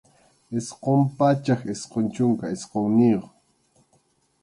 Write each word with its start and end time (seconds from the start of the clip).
Isqun 0.57 1.01
pachak 1.17 1.61
isqun 1.73 2.05
chunka 2.13 2.45
isqunniyuq. 2.55 3.25